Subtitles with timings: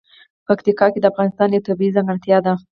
[0.47, 2.53] پکتیکا د افغانستان یوه طبیعي ځانګړتیا ده.